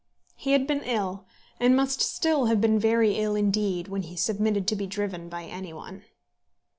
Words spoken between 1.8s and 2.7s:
still have